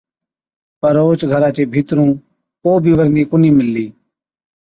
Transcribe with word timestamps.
پَر 0.79 0.95
اوهچ 1.01 1.21
گھرا 1.31 1.49
چي 1.55 1.63
ڀِيترُون 1.71 2.09
ڪو 2.61 2.71
بِي 2.83 2.91
ورندِي 2.97 3.23
ڪونهِي 3.29 3.49
مِللِي۔ 3.57 3.85